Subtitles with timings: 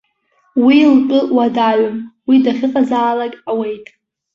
[0.65, 1.97] Уи лтәы уадаҩым,
[2.27, 3.85] уи дахьыҟазаалак ауеит.